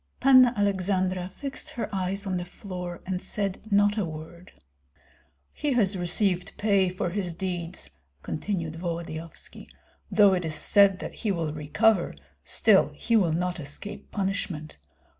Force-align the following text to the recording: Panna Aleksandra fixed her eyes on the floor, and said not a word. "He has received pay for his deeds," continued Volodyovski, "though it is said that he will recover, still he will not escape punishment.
Panna 0.19 0.51
Aleksandra 0.57 1.29
fixed 1.35 1.69
her 1.73 1.87
eyes 1.93 2.25
on 2.25 2.37
the 2.37 2.43
floor, 2.43 3.01
and 3.05 3.21
said 3.21 3.61
not 3.69 3.99
a 3.99 4.03
word. 4.03 4.51
"He 5.53 5.73
has 5.73 5.95
received 5.95 6.57
pay 6.57 6.89
for 6.89 7.11
his 7.11 7.35
deeds," 7.35 7.91
continued 8.23 8.77
Volodyovski, 8.77 9.69
"though 10.09 10.33
it 10.33 10.43
is 10.43 10.55
said 10.55 10.97
that 11.01 11.13
he 11.13 11.31
will 11.31 11.53
recover, 11.53 12.15
still 12.43 12.89
he 12.95 13.15
will 13.15 13.31
not 13.33 13.59
escape 13.59 14.09
punishment. 14.09 14.79